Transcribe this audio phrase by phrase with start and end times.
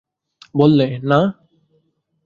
[0.55, 1.19] বললে, না।